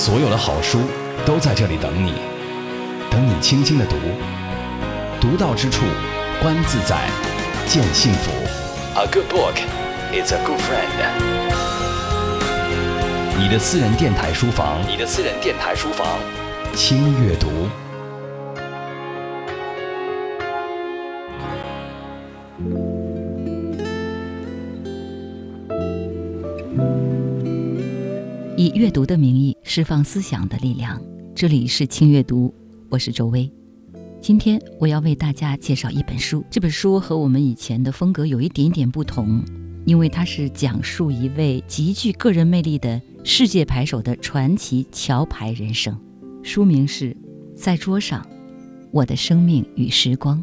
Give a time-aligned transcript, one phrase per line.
[0.00, 0.78] 所有的好书
[1.26, 2.14] 都在这里等你，
[3.10, 3.96] 等你轻轻的读，
[5.20, 5.84] 读到之处，
[6.40, 7.06] 观自在，
[7.66, 8.30] 见幸福。
[8.94, 9.56] A good book
[10.10, 10.88] is a good friend。
[13.38, 16.06] 你的私人电台书房，你的私人电台书房，
[16.74, 17.48] 轻阅读。
[28.56, 31.00] 以阅读的名义释放思想的力量。
[31.32, 32.52] 这里是轻阅读，
[32.88, 33.48] 我是周薇。
[34.20, 39.40] 今天我要为大家介绍一本书，这本书和我们以前的风格有一点点不同，
[39.86, 45.96] 因为它是讲述一位极具个人魅力的世界牌手的传奇桥牌人生。
[46.42, 47.12] 书名是
[47.54, 48.26] 《在桌上：
[48.90, 50.36] 我的生命与时光》。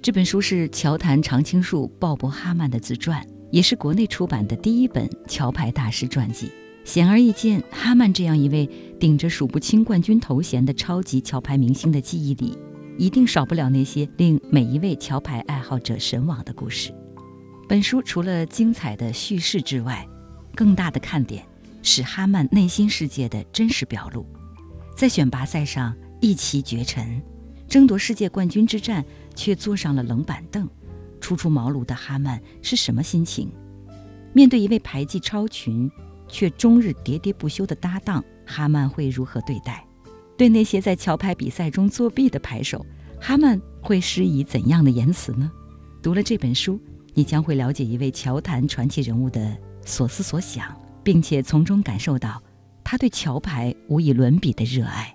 [0.00, 6.48] 这本书是桥坛常青树鲍勃·哈曼的自传，也是国内出版的第一本桥牌大师传记。
[6.84, 8.68] 显而易见，哈曼这样一位
[9.00, 12.56] 顶着数不清冠军头衔的超级桥牌明星的记忆里，
[12.98, 16.94] 一定少不了那些令每一位桥牌爱好者神往的故事。
[17.66, 20.06] 本书除了精彩的叙事之外，
[20.54, 21.44] 更大的看点
[21.82, 24.26] 是哈曼内心世界的真实表露。
[24.94, 27.20] 在选拔赛上一骑绝尘，
[27.66, 29.02] 争夺世界冠军之战
[29.34, 30.68] 却坐上了冷板凳，
[31.18, 33.50] 初出茅庐的哈曼是什么心情？
[34.34, 35.90] 面对一位牌技超群。
[36.34, 39.86] 却终日喋喋不休的搭档哈曼会如何对待？
[40.36, 42.84] 对那些在桥牌比赛中作弊的牌手，
[43.20, 45.48] 哈曼会施以怎样的言辞呢？
[46.02, 46.80] 读了这本书，
[47.12, 50.74] 你将会了解一位桥坛传奇人物的所思所想，
[51.04, 52.42] 并且从中感受到
[52.82, 55.14] 他对桥牌无以伦比的热爱。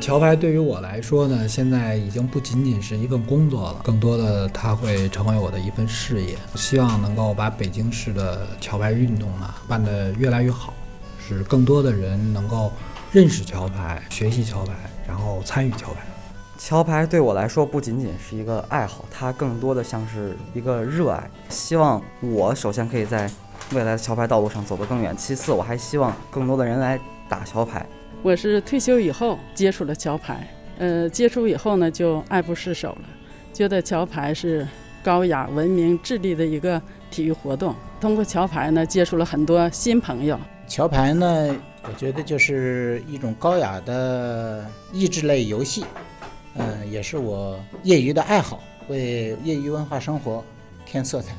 [0.00, 6.38] 桥牌对于我来说呢，现在已经不仅仅是一份工作了，更多的它会成为我的一份事业。
[6.54, 10.72] 希望能够把北京市的桥牌运动呢办得越来越好，
[11.18, 12.72] 使更多的人能够
[13.12, 14.72] 认识桥牌、学习桥牌，
[15.06, 16.00] 然后参与桥牌。
[16.56, 21.30] 桥牌对我来说不仅仅是一个爱好，它更多的像是一个热爱。
[21.50, 23.30] 希望我首先可以在
[23.72, 26.98] 未来的桥牌道路上走得更远，其次我还希望更多的人来
[27.30, 27.86] 打桥牌。
[28.22, 30.46] 我是退休以后接触了桥牌，
[30.78, 33.02] 呃，接触以后呢就爱不释手了，
[33.52, 34.66] 觉得桥牌是
[35.02, 37.74] 高雅、文明、智力的一个体育活动。
[38.00, 40.38] 通过桥牌呢，接触了很多新朋友。
[40.66, 45.84] 桥牌呢，我觉得就是一种高雅的益智类游戏，
[46.56, 50.44] 嗯，也是我业余的爱好，为业余文化生活
[50.84, 51.32] 添色彩。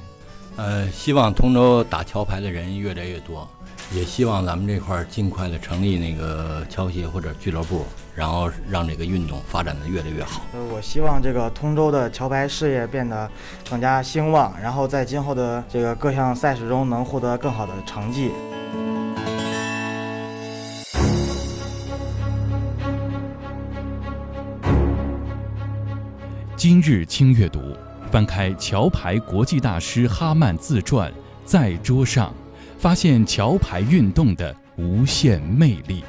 [0.57, 3.47] 呃，希望通州打桥牌的人越来越多。
[3.93, 7.85] 也希望咱们这块儿尽快的成立那个桥协或者俱乐部，
[8.15, 10.43] 然后让这个运动发展的越来越好。
[10.53, 13.29] 呃，我希望这个通州的桥牌事业变得
[13.69, 18.31] 更加兴旺，然后在今后的这个各项赛事中能获得更好的成绩。
[26.55, 27.75] 今日轻阅读，
[28.09, 31.11] 翻开桥牌国际大师哈曼自传，
[31.43, 32.33] 在桌上。
[32.81, 36.03] 发现桥牌运动的无限魅力。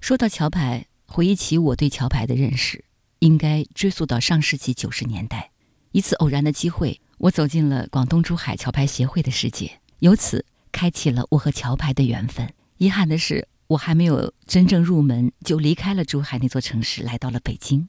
[0.00, 2.82] 说到桥牌，回忆起我对桥牌的认识，
[3.18, 5.50] 应该追溯到上世纪九十年代。
[5.92, 10.46] 一次偶然的机会，我走进了广东珠海桥牌协会的世界，由此。
[10.72, 12.52] 开启了我和桥牌的缘分。
[12.76, 17.88] 遗憾的是，我还没有真正入门，就离开了珠海那座城市，来到了北京。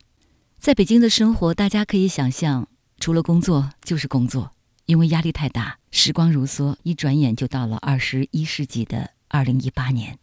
[0.58, 2.68] 在北京的生活，大家可以想象，
[3.00, 4.52] 除了工作就是工作，
[4.88, 5.78] 因为压力太大。
[5.92, 10.20] 时光如梭，一转眼就到了二十一世纪的二零一八年。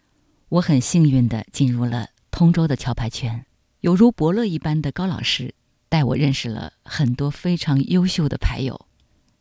[0.48, 3.46] 我很幸运地进入了通州的桥牌圈，
[3.80, 5.54] 犹如伯乐一般的高老师
[5.88, 8.86] 带我认识了很多非常优秀的牌友，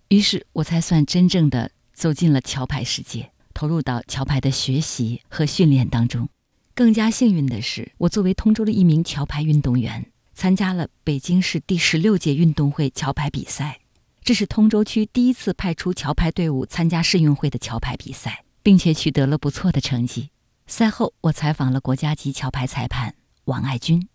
[0.07, 1.71] 于是我才算真正的。
[1.95, 6.27] 走进了桥牌世界，投入到桥牌的学习和训练当中。
[6.75, 13.79] 更加幸运的是，我作为通州的一名桥牌运动员，参加了北京市第十六届运动会桥牌比赛。
[14.21, 20.31] 这是通州区第一次派出桥牌队伍参加市运会的桥牌比赛，并且取得了不错的成绩。
[20.67, 23.15] 赛后，我采访了国家级桥牌裁判
[23.45, 24.05] 王爱军。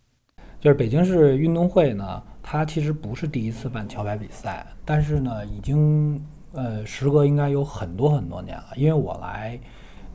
[0.59, 6.23] 就是北京市运动会呢，它其实不是第一次办桥牌比赛，但是呢，已经。
[6.53, 9.57] 呃，时隔应该有很多很多年了，因为我来，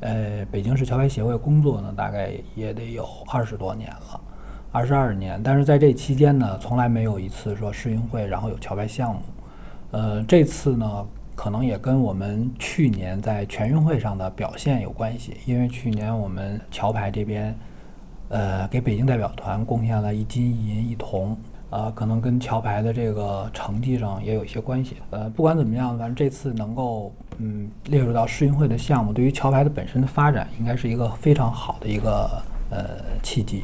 [0.01, 4.21] 呃，北京市桥牌协会工作呢，大概也得有二十多年了，
[4.71, 5.41] 二十二年。
[5.43, 9.21] 但是在这期间呢，从来没有一次说世运会然后有桥牌项目。
[9.93, 17.57] 呃，这次呢，可能也跟我们去年在全运会上的表现有关系，因为去年我们桥牌这边，
[18.29, 21.35] 呃，给北京代表团贡献了一金一银一铜，
[21.71, 24.97] 呃，可能跟桥牌的这个成绩上也有一些关系。
[25.11, 33.63] 呃，不管怎么样，反正这次能够嗯列入到世运会的项目，对于桥牌的本身的发展，应该是一个非常好的一个呃契机。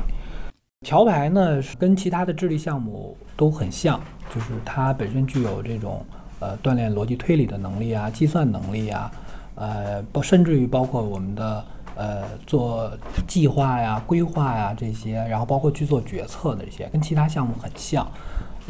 [0.87, 4.01] 桥牌呢，是跟其他的智力项目都很像，
[4.35, 6.05] 就是它本身具有这种。
[6.45, 9.13] 呃，锻炼逻辑推理的能力啊，计算能力啊，
[9.55, 11.65] 呃，包甚至于包括我们的
[11.95, 12.91] 呃做
[13.27, 18.07] 计划呀、规划呀这些，然后包括去做决策的这些，跟其他项目很像。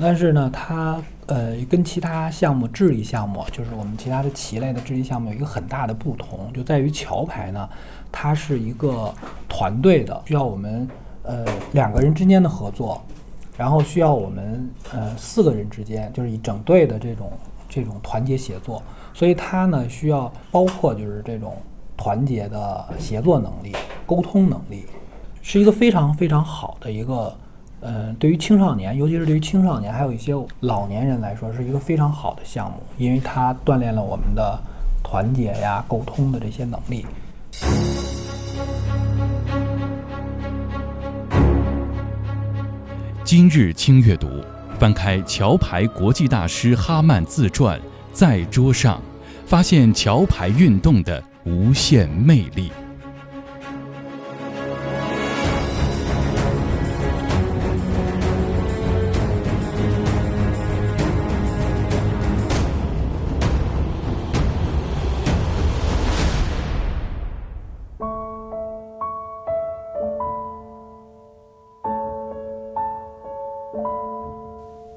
[0.00, 7.68] 但是呢，它呃跟其他项目智力项目，就是我们其他的棋类的智力项目有一个很大的不同，就在于桥牌呢，
[8.10, 9.12] 它是一个
[9.48, 10.88] 团队的，需要我们
[11.22, 13.02] 呃两个人之间的合作，
[13.56, 17.30] 然后需要我们呃四个人之间，就是以整队的这种。
[17.74, 18.82] 这种团结协作，
[19.14, 21.56] 所以它呢需要包括就是这种
[22.02, 23.72] 团结的协作能力、
[24.04, 24.86] 沟通能力，
[25.40, 27.32] 是一个非常非常好的一个，
[27.80, 34.58] 呃，对于青少年，尤其是对于青少年，还有一些老年人来说，是一个非常好的项目，因为它锻炼了我们的
[35.00, 37.06] 团结呀、沟通的这些能力。
[43.22, 44.28] 今日轻阅读。
[44.80, 47.80] 翻开桥牌国际大师哈曼自传，
[48.12, 49.00] 在桌上，
[49.46, 52.70] 发现桥牌运动的无限魅力。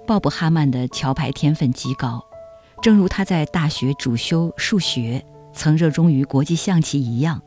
[0.08, 2.24] 鲍勃·哈曼的桥牌天分极高，
[2.82, 7.42] 正如他在大学主修数学，曾热衷于国际象棋一样，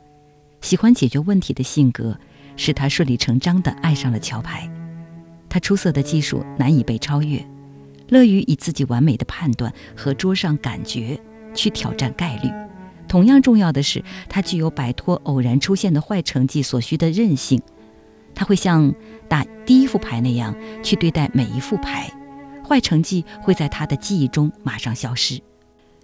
[0.61, 2.19] 喜欢解决问题的性格
[2.57, 4.69] 使他顺理成章地爱上了桥牌。
[5.47, 7.45] 他出色的技术难以被超越，
[8.09, 11.19] 乐于以自己完美的判断和桌上感觉
[11.53, 12.49] 去挑战概率。
[13.07, 17.61] 同样重要的是，他具有摆脱偶然出现的坏成绩所需的韧性。
[18.35, 18.93] 他会像
[19.27, 22.11] 打第一副牌那样去对待每一副牌。
[22.67, 25.41] 坏成绩会在他的记忆中马上消失。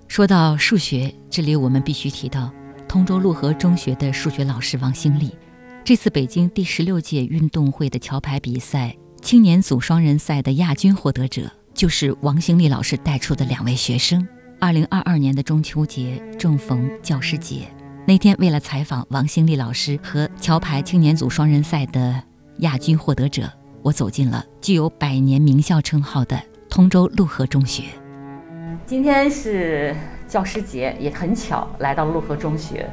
[0.08, 2.52] 说到数学，这里我们必须提到
[2.88, 5.36] 通州陆河中学的数学老师王兴利。
[5.84, 14.26] 这次北京第十六届运动会的桥牌比赛青年组双人赛的亚军获得者，就是王兴利老师带出的两位学生。
[14.60, 17.68] 二零二二年的中秋节正逢教师节，
[18.08, 22.24] 那天为了采访王兴利老师和桥牌青年组双人赛的
[22.60, 26.42] 亚军获得者，我走进了具有百年名校称号的。
[26.68, 27.84] 通州陆河中学，
[28.86, 29.96] 今天是
[30.28, 32.88] 教师节，也很巧来到陆河中学，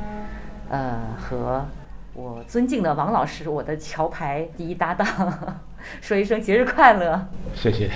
[0.71, 1.67] 呃，和
[2.15, 5.07] 我尊敬的王老师，我的桥牌第一搭档，
[6.01, 7.29] 说一声节日快乐。
[7.55, 7.91] 谢谢。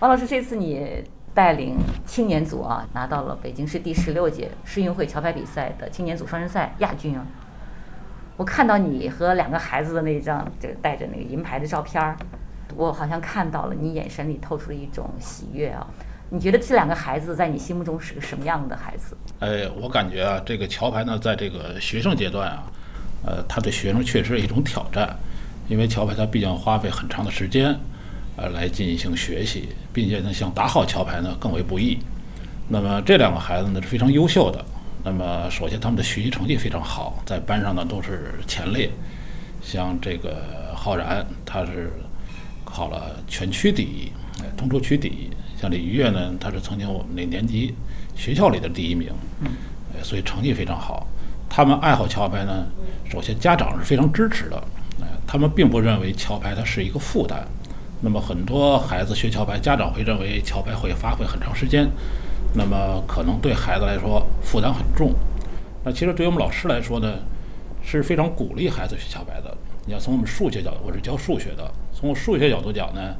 [0.00, 1.04] 王老师，这次你
[1.34, 1.76] 带领
[2.06, 7.26] 青年组啊，拿到了北京市第十六届世运会桥牌比赛的青年组双人赛亚军啊。
[8.38, 12.16] 我看到你和两个孩子的那张，就带着那个银牌的照片儿。
[12.74, 15.86] 我好像看到了你眼神里透出了一种喜悦啊！
[16.30, 19.16] 你觉得这两个孩子在你心目中是个什么样的孩子？
[19.40, 22.64] 哎，我感觉啊，这个桥牌呢，在这个学生阶段啊，
[23.24, 25.16] 呃，他对学生确实是一种挑战，
[25.68, 27.74] 因为桥牌它毕竟花费很长的时间，
[28.36, 31.98] 呃，来进行学习，并且呢，想打好桥牌呢更为不易。
[32.68, 34.64] 那么这两个孩子呢是非常优秀的。
[35.02, 38.90] 那么首先他们的学习成绩非常好，在班上呢都是前列。
[39.62, 41.92] 像这个浩然，他是。
[42.70, 45.30] 考了全区第一，哎，通州区第一。
[45.60, 47.74] 像李月呢，他是曾经我们那年级
[48.14, 49.10] 学校里的第一名，
[49.92, 51.06] 哎，所以成绩非常好。
[51.48, 52.66] 他们爱好桥牌呢，
[53.10, 54.56] 首先家长是非常支持的，
[55.00, 57.46] 哎，他们并不认为桥牌它是一个负担。
[58.00, 61.88] 那么很多孩子学桥牌，家长会认为桥牌会发挥很长时间，
[62.54, 65.12] 那么可能对孩子来说负担很重。
[65.84, 67.14] 那其实对于我们老师来说呢，
[67.82, 69.56] 是非常鼓励孩子学桥牌的。
[69.86, 71.68] 你要从我们数学角度，我是教数学的。
[71.92, 73.16] 从数学角度讲呢，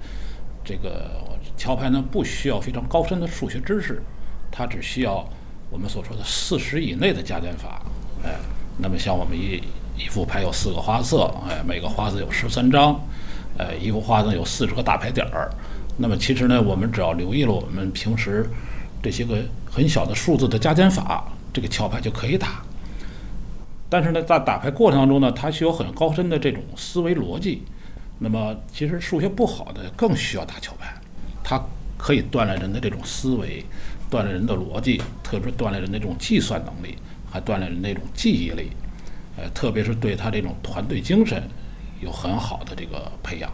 [0.62, 1.10] 这个
[1.58, 4.00] 桥牌呢不需要非常高深的数学知识，
[4.50, 5.28] 它只需要
[5.68, 7.82] 我们所说的四十以内的加减法。
[8.24, 8.30] 哎，
[8.78, 9.60] 那么像我们一
[9.98, 12.98] 一副牌有四个花色，哎，每个花色有十三张，
[13.58, 15.50] 哎，一副花呢有四十个大牌点儿。
[15.96, 18.48] 那么其实呢，我们只要留意了我们平时
[19.02, 19.36] 这些个
[19.68, 22.62] 很小的数字的加减法，这个桥牌就可以打。
[23.90, 27.64] 但是呢，在打牌过程当中呢，它需要很高深的这种思维逻辑。
[28.20, 30.92] 那么，其实数学不好的更需要打桥牌，
[31.48, 31.58] 它
[31.96, 33.64] 可以锻炼人的这种思维，
[34.10, 36.98] 锻炼人的逻辑，特别锻炼人的这种计算能力，
[37.30, 38.70] 还锻炼人的那种记忆力，
[39.38, 41.42] 呃，特别是对他这种团队精神
[42.02, 43.50] 有很好的这个培养。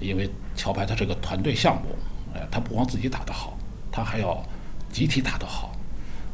[0.00, 1.94] 因为桥牌它是个团队项目，
[2.34, 3.54] 哎，它不光自己打得好，
[3.92, 4.42] 它还要
[4.90, 5.78] 集体打得好，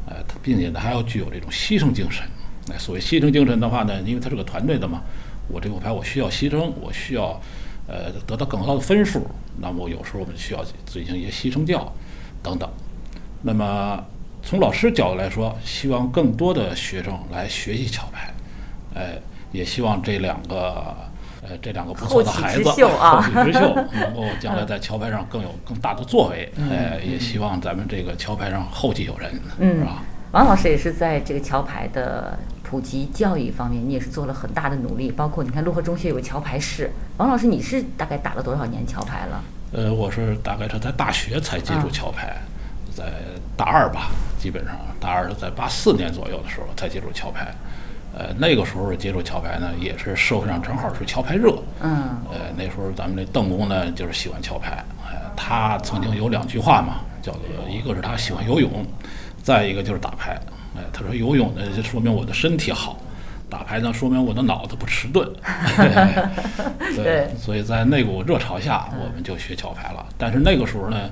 [0.05, 2.23] 呃，并且呢还要具有这种牺牲精神。
[2.71, 5.01] 哎，所谓牺牲精神的话呢，因为它是个团队的嘛，
[5.49, 7.37] 我这副牌我需要牺牲，我需要
[7.87, 11.91] 呃得到更高的分数，那么有时候我们需要进行一些牺牲教
[12.41, 12.69] 等等。
[13.41, 14.03] 那么
[14.41, 18.33] 从老师角度来说，希望更多的学生来学习桥牌，
[18.95, 19.19] 哎，
[19.51, 20.95] 也希望这两个。
[21.47, 26.51] 呃，这两个不错的孩子，后起之秀，能够将来在桥牌上更有更大的作为。
[26.57, 30.03] 呃，也希望咱们这个桥牌上后继有人，是吧？
[30.31, 32.37] 王老师也是在这个桥牌的
[32.69, 35.09] 普及教育方面，你也是做了很大的努力。
[35.09, 39.41] 包括你看漯河中学有个桥牌室，王老师你是大概打了多少年桥牌了？
[39.71, 42.35] 呃，我是大概是在大学才接触桥牌，
[42.93, 43.05] 在
[43.55, 47.55] 大二吧，基本上大二是在八四年左右的时候才接触桥牌。
[48.13, 51.57] 呃，那个时候接触桥牌呢，也是社会上正好是桥牌热。
[51.81, 52.17] 嗯。
[52.29, 54.83] 呃，那时候咱们这邓工呢，就是喜欢桥牌。
[55.05, 58.85] 呃，他曾经有两句话嘛，叫做一个是他喜欢游泳，
[59.41, 60.37] 再一个就是打牌。
[60.77, 62.95] 哎，他说游泳呢，就说明我的身体好；
[63.49, 65.27] 打牌呢，说明我的脑子不迟钝。
[66.95, 67.27] 对。
[67.37, 70.05] 所以在那股热潮下，我们就学桥牌了。
[70.17, 71.09] 但是那个时候呢，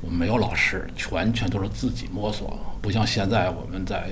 [0.00, 4.08] 我们没有老师，全全都是自己摸索，不像现在我们在。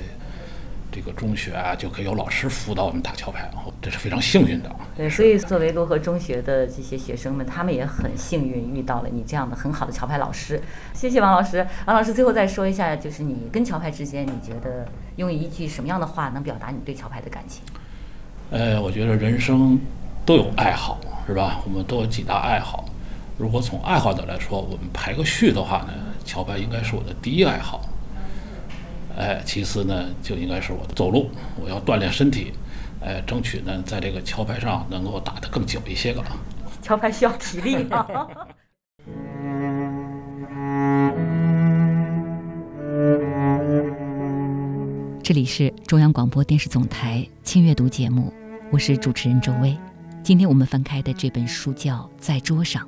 [0.95, 4.71] 这个中学啊，就可以有老师辅导我们打桥牌，然后这是非常幸运的。
[4.97, 10.63] 对，所以作为漯河中学的这些学生们，他们也很幸运遇到了你这样的很好的桥牌老师。
[10.93, 11.67] 谢谢王老师。
[11.87, 14.87] 王老师最后再说一下，就是你跟桥牌之间，你觉得
[15.17, 17.65] 用一句什么样的话能表达你对桥牌的感情？
[18.53, 19.77] 呃，我觉得人生
[20.25, 21.61] 都有爱好，是吧？
[21.65, 22.85] 我们都有几大爱好。
[23.37, 25.93] 如果从爱好的来说，我们排个序的话呢，
[26.25, 27.81] 桥牌应该是我的第一爱好。
[29.17, 31.31] 哎，其次呢，就应该是我走路，
[31.63, 32.53] 我要锻炼身体，
[33.01, 36.21] 哎，争取呢，在这个桥牌上能够打得更久一些个。
[36.83, 37.87] 桥牌需要体力。
[45.23, 48.33] 这里是中央广播电视总台轻阅读节目，
[48.71, 49.79] 我是主持人周薇。
[50.23, 52.83] 今天我们翻开的这本书叫《在桌上》，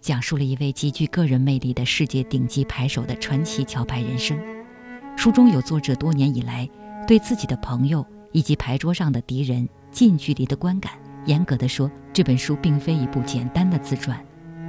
[0.00, 4.38] 讲述了一位极具个人魅力的世界顶级牌手的传奇桥牌人生。
[5.16, 6.68] 书中有作者多年以来
[7.08, 10.92] 对自己的朋友以及牌桌上的敌人近距离的观感。
[11.24, 14.24] 严格的说，这本书并非一部简单的自传，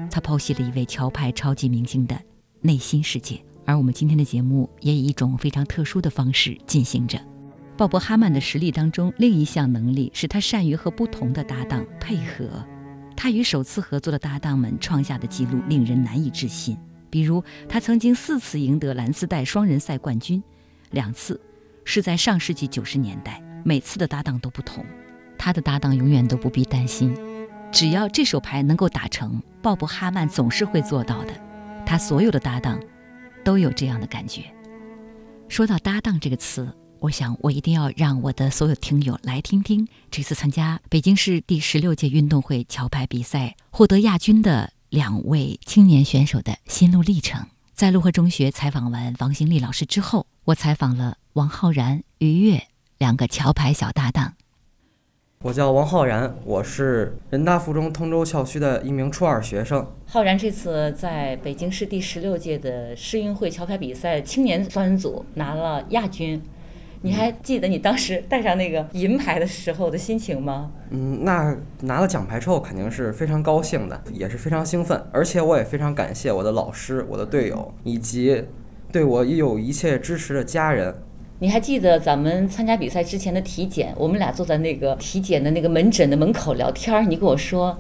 [0.10, 2.20] 它剖析了一位桥牌超级明星的
[2.62, 3.40] 内心世界。
[3.66, 7.20] 而我们今天的节目也以一种非常特殊的方式进行着。
[7.76, 12.66] 鲍勃·哈曼的实力当中，另一项能力是他善于和不同的搭档配合。
[13.16, 16.76] 他与首次合作的搭档们创下的记录令人难以置信。
[17.10, 20.42] 比如，他曾经四次赢得蓝丝带双人赛冠军，
[20.92, 21.40] 两次
[21.84, 24.86] 是在上世纪九十年代，每次的搭档都不同。
[25.38, 27.16] 他的搭档永远都不必担心，
[27.72, 31.34] 只要这手牌能够打成，鲍勃·哈曼总是会做到的。
[31.86, 32.80] 他所有的搭档
[33.44, 34.44] 都有这样的感觉。
[35.48, 36.68] 说到“搭档”这个词，
[37.00, 44.74] 我想我一定要让我的所有听友来听听这次参加北京市第十六届运动会桥牌比赛获得亚军的。
[44.90, 47.48] 两位青年选手的心路历程。
[47.74, 52.64] 在潞河中学采访完王兴利老师之后，我采访了王浩然、于越
[52.98, 54.34] 两个桥牌小搭档。
[55.44, 59.86] 我叫王浩然，我是人大附中通州校区的一名初二学生。
[60.08, 66.42] 浩然这次在北京市第十六届的世运会桥牌比赛青年双人组拿了亚军。
[67.02, 70.72] 你还记得你当时戴上那个银牌的时候的心情吗？
[70.90, 78.44] 嗯，那拿了奖牌之后肯定是非常高兴的，也是非常兴奋，而且我也非常感谢我的老师、我的队友以及
[78.92, 80.94] 对我有一切支持的家人。
[81.40, 83.94] 你还记得咱们参加比赛之前的体检？
[83.96, 87.78] 我们俩坐在那个体检的那个门诊的门口聊天儿，你跟我说，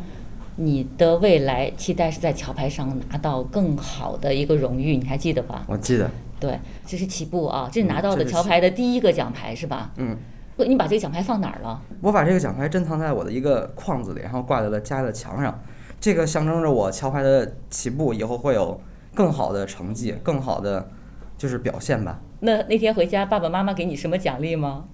[0.57, 5.65] 你的未来期待是在桥牌上拿到更好的一个荣誉，你还记得吧？
[5.67, 6.07] 我记得。
[6.39, 9.91] 对，这是起步啊，这是拿到的桥牌的第一个奖牌是吧？
[9.97, 10.17] 嗯，
[10.57, 11.81] 你把这个奖牌放哪儿了？
[12.01, 15.59] 我把这个奖牌珍藏在我的一个框子里，然后挂在了家的墙上。
[15.99, 18.79] 这个象征着我桥牌的起步，以后会有
[19.15, 20.89] 更好的成绩，更好的
[21.37, 22.19] 就是表现吧。
[22.41, 24.85] 那那天回家，爸爸妈妈给你什么奖励吗？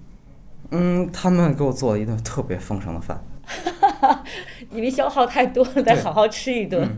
[0.70, 3.22] 嗯，他们给我做了一顿特别丰盛的饭。
[4.70, 6.88] 因为消耗太多了， 得好好吃一顿。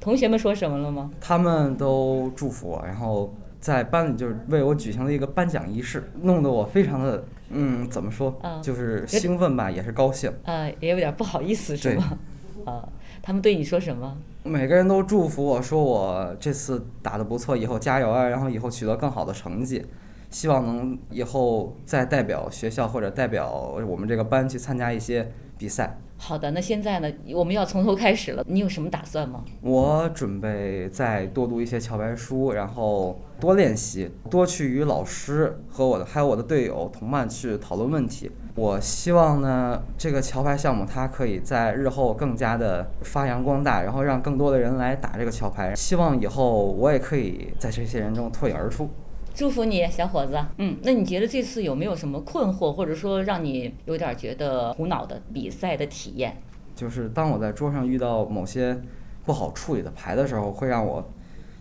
[0.00, 1.10] 同学们说什么了吗？
[1.20, 3.34] 他们都祝福我，然后。
[3.60, 8.38] 在班里就是为我举行了一个颁奖仪式，弄得我非常的嗯，怎么说？
[8.62, 10.32] 就是兴奋吧，也是高兴。
[10.44, 12.18] 啊，也有点不好意思，是吗？
[12.64, 12.88] 啊。
[13.20, 14.16] 他们对你说什么？
[14.44, 19.84] 每个人都祝福我说我这次打得不错，以后加油啊，然后以后取得更好的成绩，
[20.30, 25.98] 希望能以后再代表学校或者代表我们这个班去参加一些比赛。
[26.20, 29.44] 好的，那现在呢，我们要从头开始了，你有什么打算吗？
[29.62, 38.30] 我准备再多读一些桥牌书，然后多练习，多去与老师和我的还有我的队友同伴去讨论问题。
[38.56, 45.72] 我希望呢，这个桥牌项目它可以在日后更加的发扬光大，然后让更多的人来打这个桥牌。
[45.74, 48.90] 希望以后我也可以在这些人中脱颖而出。
[49.38, 50.36] 祝福你，小伙子。
[50.56, 56.42] 嗯，那你觉得这次有没有什么困惑，或者说让你有点觉得苦恼的比赛的体验？
[56.74, 58.76] 就是当我在桌上遇到某些
[59.24, 61.08] 不好处理的牌的时候，会让我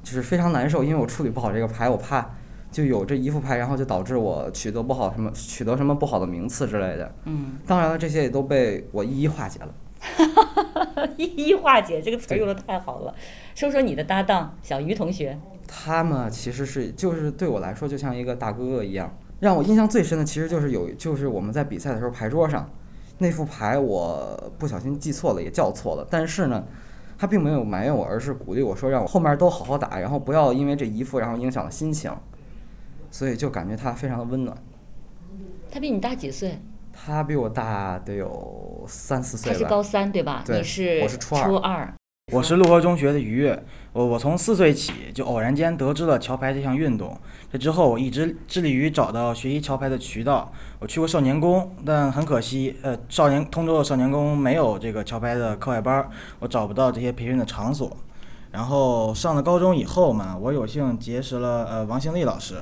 [0.01, 2.27] 就是非常难受，因为我处理不好这个牌，我怕
[2.71, 7.13] 就有这一副牌，然后就导致我取得不好什么取得什么不好的名次之类的。
[7.25, 9.71] 嗯，当然了，这些也都被我一一化解了。
[11.17, 13.13] 一一化解这个词用的太好了。
[13.55, 15.37] 说说你的搭档小鱼同学。
[15.67, 19.15] 他嘛，其实是就是对我来说就像一个大哥哥一样。
[19.39, 22.67] 让我印象最深的，其实就是有就是我们在比赛的时候牌桌上
[23.19, 26.07] 那副牌，我不小心记错了，也叫错了。
[26.09, 26.63] 但是呢，
[27.17, 32.11] 他并没有埋怨我，而是鼓励我说让我后面都好好打，然后不要因为这一副然后影响了心情。
[33.09, 34.57] 所以就感觉他非常的温暖。
[35.71, 36.59] 他比你大几岁？
[37.05, 40.43] 他比我大得有三四岁他是高三对吧？
[40.45, 41.93] 对你是我是初初二二。
[42.33, 43.63] 我是陆河中学的于越，
[43.93, 47.17] 我我从四岁起就偶然间得知了桥牌这项运动，
[47.49, 50.51] 这之后我一直致力于找到学习桥牌的渠道。
[50.79, 57.95] 我去过少年宫，但很可惜，呃，少年通州的少年宫没有这个桥牌的课外班儿，我找不到这些培训的场所。
[58.51, 62.55] 然后上了高中以后嘛，我有幸结识了呃王兴利老师，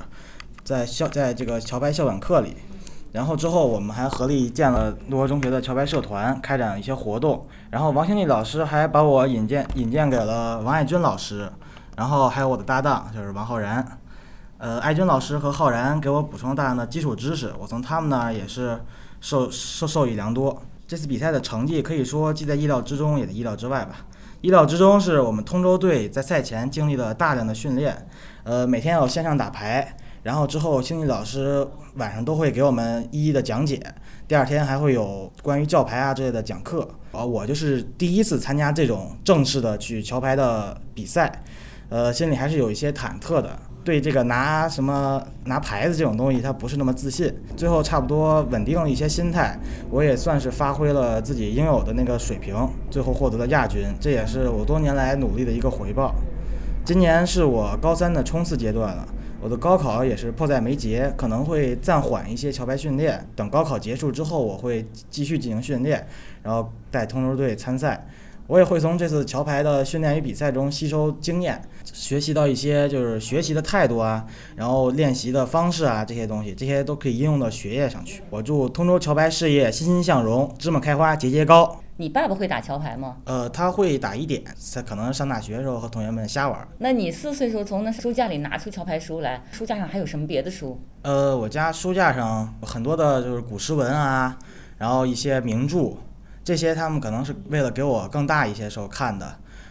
[0.62, 2.54] 在校在这个桥牌校本课里。
[3.16, 7.46] 然后之后，我们还合力建了陆河中学的桥牌社团，开展了一些活动。
[7.70, 11.50] 然后王兴利老师还把我引荐引荐给了王爱军老师，
[11.96, 13.98] 然后还有我的搭档就是王浩然。
[14.58, 18.78] 呃，爱军老师和浩然给我补充了大量的基础知识，我从他们那儿也是
[19.22, 20.60] 受受受益良多。
[20.86, 23.96] 这次比赛的成绩可以说既在意料之中，也在意料之外吧。
[24.42, 28.06] 意料之中是我们通州队在赛前经历了大量的训练，
[28.44, 29.96] 呃，每天要线上打牌。
[30.26, 31.64] 然后之后，心理老师
[31.98, 33.80] 晚上都会给我们一一的讲解，
[34.26, 36.88] 第二天还会有关于教牌啊之类的讲课。
[37.12, 41.44] 啊，我就是第一次参加这种正式的去桥牌的比赛，
[41.90, 47.32] 呃，心里还是有一些忐忑的，对这个拿什么拿牌子这种东西，他不是那么自信。
[47.56, 49.56] 最后差不多稳定了一些心态，
[49.88, 52.52] 我也算是发挥了自己应有的那个水平，
[52.90, 56.12] 最后获得了亚军，这也是我多年来努力的一个回报。
[56.84, 59.06] 今年是我高三的冲刺阶段了。
[59.46, 63.24] 我的高考也是迫在眉睫，可能会暂缓一些桥牌训练。
[63.36, 66.04] 等高考结束之后，我会继续进行训练，
[66.42, 68.08] 然后带通州队参赛。
[68.48, 78.24] 我也会从这次桥牌的训练与比赛中吸收经验，学习到一些就是学习的态度啊，然后练习的方式啊这些东西，这些都可以应用到学业上去。
[78.30, 81.80] 我祝通州桥牌事业欣欣向荣，芝麻开花节节高。
[81.98, 83.16] 你爸爸会打桥牌吗？
[83.24, 84.42] 呃，他会打一点，
[84.74, 86.68] 他可能上大学的时候和同学们瞎玩。
[86.76, 90.78] 那你四岁时候从那书架里拿出桥牌书来，书架上还有什么别的书？
[91.00, 94.38] 呃，我家书架上很多的就是古诗文啊，
[94.76, 95.96] 然后一些名著，
[96.44, 99.24] 这些他们可能是为了给我更大一些时候看的。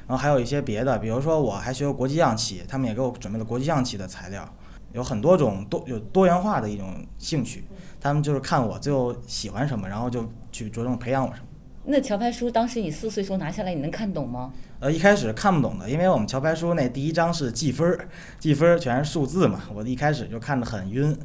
[0.08, 4.48] 然后还有一些别的，比如说我还学过国际象棋，他们也给我准备了国际象棋的材料，
[4.94, 7.68] 有很多种多有多元化的一种兴趣。
[8.02, 11.48] 他们就是看我最后喜欢什么，然后就去着重培养我什么。
[11.88, 14.52] 那桥牌书当时你四岁时候拿下来，你能看懂吗？
[14.80, 18.08] 呃，一开始看不懂的，因为我们桥牌书那第一章是记分儿，
[18.39, 21.15] 记分儿全是数字嘛，我一开始就看得很晕。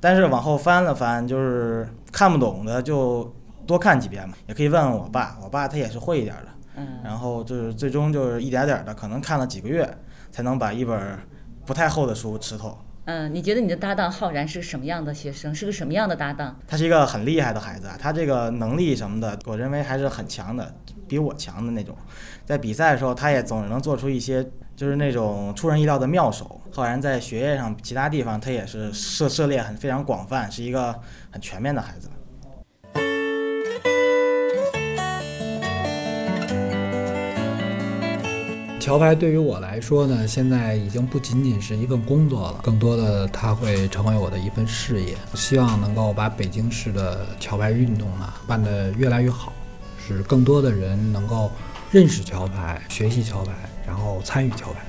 [0.00, 3.30] 但是往后翻了翻，就是看不懂的就
[3.66, 6.48] 多看几遍嘛，也可以问问我爸，我爸他也是会一点的。
[6.76, 6.86] 嗯。
[7.04, 9.86] 然后就是最终就是一点点的，可能看了几个月，
[10.30, 11.18] 才能把一本
[11.66, 12.78] 不太厚的书吃透。
[13.08, 15.54] 嗯，你觉得你的搭档浩然是什么样的学生？
[15.54, 16.54] 是个什么样的搭档？
[16.66, 20.74] 他是一个很厉害的孩子啊，他这个能力什么的，我认为还是很强的，
[21.08, 21.96] 比我强的那种。
[22.44, 26.60] 在比赛的时候，他也总能做出一些就是那种出人意料的妙手。
[26.70, 30.94] 浩然在学业上，其他地方他也是涉涉猎很非常广泛，是一个
[31.30, 32.10] 很全面的孩子。
[38.80, 45.14] 桥牌对于我来说呢，现在已经不仅仅是一份工作了，更多的它会成为我的一份事业。
[45.34, 49.52] 希望能够把北京市的桥牌运动呢办得越来越好，
[49.98, 51.50] 使更多的人能够
[51.90, 53.52] 认识桥牌、学习桥牌，
[53.86, 54.80] 然后参与桥牌。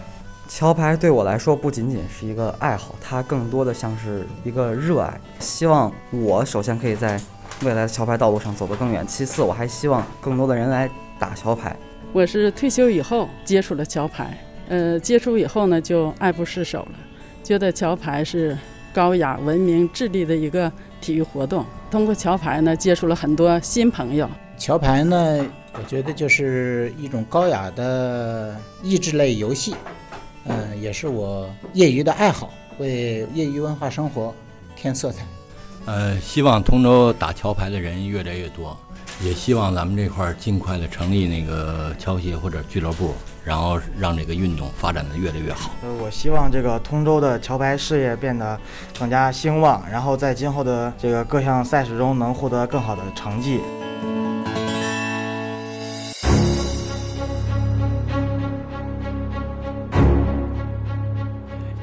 [0.47, 5.19] 桥牌对我来说不仅仅是一个爱好，它更多的像是一个热爱。
[5.39, 7.19] 希望我首先可以在
[7.63, 11.75] 未来的桥牌道路上走得更远，其次我还希望更多的人来打桥牌。
[12.11, 14.35] 我是退休以后接触了桥牌，
[14.67, 16.95] 呃，接触以后呢就爱不释手了，
[17.43, 18.57] 觉得桥牌是
[18.91, 21.63] 高雅、文明、智力的一个体育活动。
[21.91, 24.27] 通过桥牌呢，接触了很多新朋友。
[24.57, 29.75] 桥牌呢，我觉得就是一种高雅的益智类游戏，
[30.45, 34.33] 嗯，也是我业余的爱好，为业余文化生活
[34.75, 35.23] 添色彩。
[35.85, 38.77] 呃，希望通州打桥牌的人越来越多，
[39.21, 45.71] 也希望咱们这块儿尽快的成立那个桥协或者俱乐部，然后让这个运动发展的越来越好。
[45.83, 48.57] 呃，我希望这个通州的桥牌事业变得
[48.97, 53.59] 更加兴旺，然后在今后的这个各项赛事中能获得更好的成绩。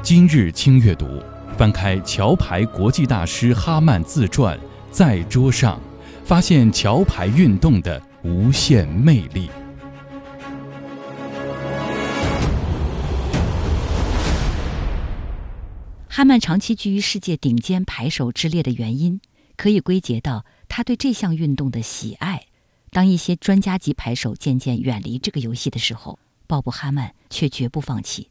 [0.02, 1.22] 今日轻阅读，
[1.58, 4.58] 翻开桥牌国际大师哈曼自传，
[4.90, 5.78] 在桌上，
[6.26, 9.48] 发现桥牌运动的无限魅力。
[16.08, 19.20] 哈曼长期居于世界顶尖牌手之列的原因，
[19.56, 22.46] 可以归结到他对这项运动的喜爱。
[22.90, 28.30] 当一些专家级牌手渐渐远离这个游戏的时候，鲍勃·哈曼却绝不放弃。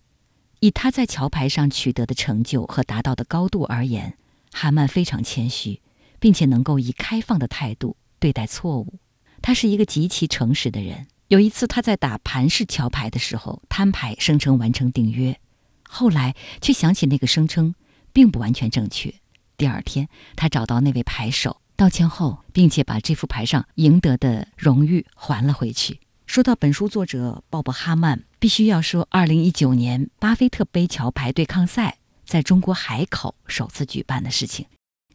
[0.59, 4.17] 以他在桥牌上取得的成就和达到的高度而言，
[4.51, 5.79] 哈曼非常谦虚，
[6.25, 8.95] 并且能够以开放的态度对待错误。
[9.43, 11.05] 他是一个极其诚实的人。
[11.27, 15.39] 有一次，他在打盘式桥牌的时候摊牌，声称完成订约。
[15.87, 17.75] 后来却想起那个声称
[18.11, 19.13] 并不完全正确。
[19.55, 25.99] 第二天，他找到那位牌手道歉后，并且把这副牌上赢得的荣誉还了回去。
[26.25, 34.65] 说到本书作者鲍勃·哈曼，必须要说2019年巴菲特杯桥牌对抗赛在中国海口首次举办的事情。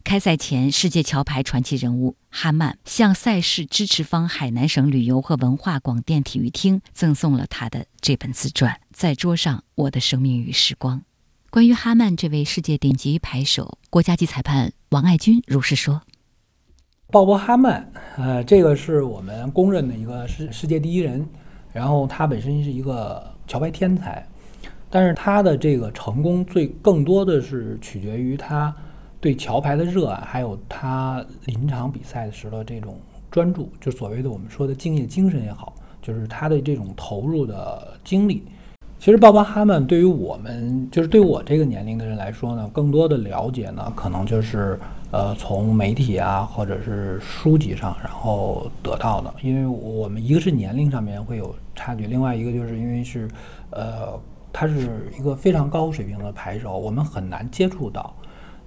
[0.02, 10.98] 开赛前，世界桥牌传奇人物哈曼向赛事支持方海南省旅游和文化广电体育厅赠送了他的这本自传《在桌上：我的生命与时光》。
[11.50, 16.02] 关于哈曼这位世界顶级牌手，国家级裁判王爱军如是说
[17.12, 21.26] ：“鲍勃·哈曼，呃，这个是我们公认的一个世世界第一人。
[21.72, 24.26] 然后他本身是一个桥牌天才，
[24.88, 28.74] 但是他的这个成功最更多的是取决于他。”
[29.20, 32.96] 对桥牌的热爱，还有他临场比赛时的这种
[33.30, 38.42] 专注，就所谓的我们说的敬业精神也好，就是他的这种投入的精力。
[38.98, 44.78] 其实鲍勃哈曼对于我们，就是对我这个年龄的人来说呢，更多的了解呢，可能就是
[45.10, 49.34] 呃从媒体啊，或者是书籍上，然后得到的。
[49.42, 53.26] 因为我们一个是年龄上面会有差距，另外一个就是因为是
[53.70, 54.20] 呃
[54.52, 58.14] 他是一个非常高水平的牌手，我们很难接触到。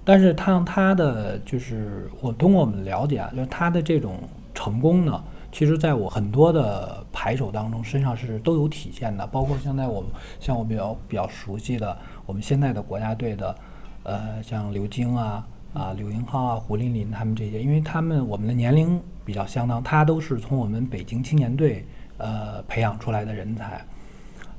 [0.04, 4.18] 但是他他的就是我通过我们了解啊，就是他的这种
[4.52, 13.56] 成功呢，其实在我很多的牌手当中身上是都有体现的，包括现在我们像我比较比较熟悉的我们现在的国家队的，
[14.02, 21.82] 呃，像刘晶啊啊刘英浩啊胡琳琳他们这些，因为他们我们的年龄比较相当，他都是从我们北京青年队
[22.18, 23.82] 呃培养出来的人才，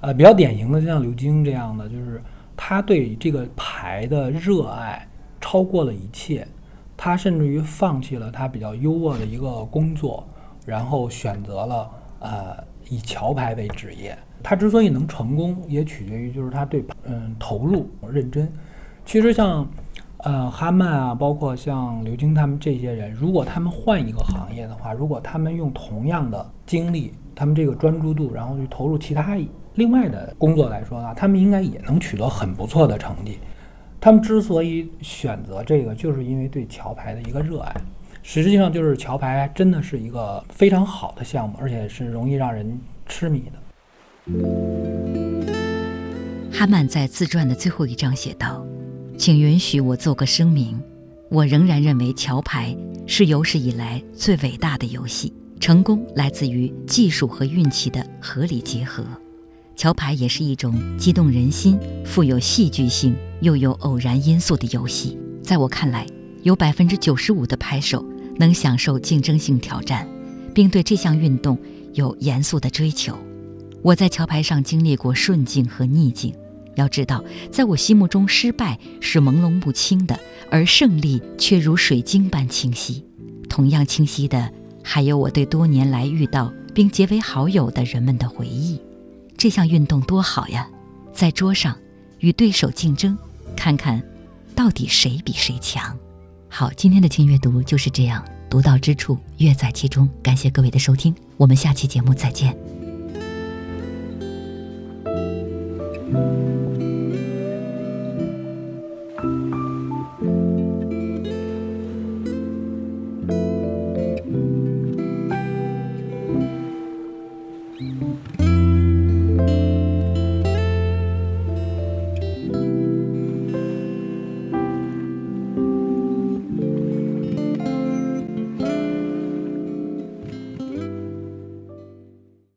[0.01, 2.19] 呃，比较典型的就像刘晶这样的，就是
[2.57, 5.07] 他对这个牌的热爱。
[5.45, 6.47] 超过了一切，
[6.97, 10.27] 他甚至于放弃了他比较优渥的一个工作，
[10.65, 12.57] 然后选择了呃
[12.89, 14.17] 以桥牌为职业。
[14.41, 18.51] 他之所以能成功，也取决于就是他对嗯投入认真。
[19.05, 19.67] 其实像
[20.17, 29.37] 呃哈曼啊，包括像刘晶他们这些人，如果他们换一个行业的话，如果他们用同样的精力，他们这个专注度，然后去投入其他
[29.75, 33.37] 另外的工作来说呢，他们应该也能取得很不错的成绩。
[34.05, 37.75] 他们之所以选择这个，就是因为对桥牌的一个热爱。
[38.21, 43.53] 实际上，就是桥牌真的是一个非常好的项目，而且是容易让人痴迷的。
[46.51, 48.63] 哈曼在自传的最后一章写道
[49.17, 50.79] ：“请允许我做个声明，
[51.31, 59.03] 我仍然认为桥牌是有史以来最伟大的游戏，成功来自于技术和运气的合理结合。”
[59.75, 65.17] 桥牌也是一种激动人心、富有戏剧性又有偶然因素的游戏。
[65.43, 66.07] 在我看来，
[66.43, 68.03] 有百分之九十五的拍手
[68.37, 70.07] 能享受竞争性挑战，
[70.53, 71.59] 并对这项运动
[71.93, 73.17] 有严肃的追求。
[73.81, 76.33] 我在桥牌上经历过顺境和逆境。
[76.75, 83.03] 要知道，在我心目中，失败是朦胧不清的，而胜利却如水晶般清晰。
[83.49, 84.51] 同样清晰的，
[84.83, 88.79] 还有我对多年来遇到并结为好友的人们的回忆。
[89.37, 90.67] 这项运动多好呀
[91.13, 91.77] 在桌上
[92.19, 93.17] 与对手竞争
[93.55, 94.01] 看看
[94.55, 95.97] 到底谁比谁强。
[96.49, 100.09] 好今天的轻阅读就是这样独到之处乐在其中。
[100.23, 102.55] 感谢各位的收听我们下期节目再见。